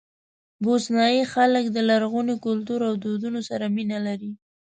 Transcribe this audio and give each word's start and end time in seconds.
بوسنیایي 0.63 1.23
خلک 1.33 1.65
د 1.71 1.77
لرغوني 1.89 2.35
کلتور 2.45 2.79
او 2.89 2.93
دودونو 3.03 3.39
سره 3.49 3.65
مینه 3.75 3.99
لري. 4.07 4.31